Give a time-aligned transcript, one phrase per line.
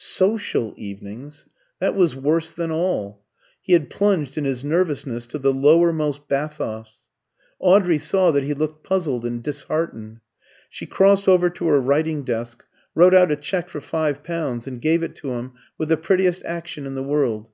[0.00, 1.44] "Social evenings"
[1.80, 3.24] that was worse than all.
[3.60, 6.98] He had plunged in his nervousness to the lowermost bathos.
[7.58, 10.20] Audrey saw that he looked puzzled and disheartened.
[10.70, 12.64] She crossed over to her writing desk,
[12.94, 16.44] wrote out a cheque for five pounds, and gave it to him with the prettiest
[16.44, 17.50] action in the world.